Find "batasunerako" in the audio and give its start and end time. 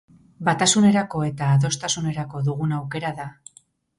0.45-1.21